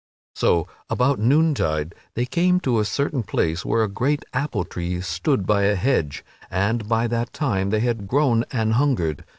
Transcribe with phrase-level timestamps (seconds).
[0.33, 4.99] So, about noon tide, they came to a certain place where a great apple tree
[5.01, 9.23] stood by a hedge, and by that time they had grown an hungered.